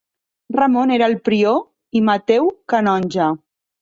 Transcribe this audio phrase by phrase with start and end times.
[0.59, 1.61] Ramon era el prior
[1.99, 3.29] i Mateu canonge.